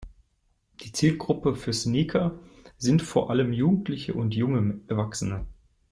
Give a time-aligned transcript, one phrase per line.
[0.81, 2.39] Die Zielgruppe für "Sneaker"
[2.75, 5.45] sind vor allem Jugendliche und junge Erwachsene.